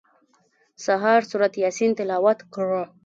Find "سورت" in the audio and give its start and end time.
1.29-1.53